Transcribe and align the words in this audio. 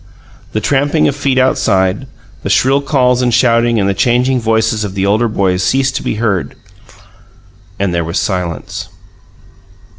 The 0.53 0.59
tramping 0.61 1.07
of 1.07 1.15
feet 1.15 1.37
outside, 1.37 2.07
the 2.41 2.49
shrill 2.49 2.81
calls 2.81 3.21
and 3.21 3.31
shouting 3.31 3.79
and 3.79 3.87
the 3.87 3.93
changing 3.93 4.39
voices 4.41 4.83
of 4.83 4.95
the 4.95 5.05
older 5.05 5.27
boys 5.27 5.61
ceased 5.61 5.95
to 5.97 6.01
be 6.01 6.15
heard 6.15 6.55
and 7.77 7.93
there 7.93 8.03
was 8.03 8.17
silence. 8.17 8.89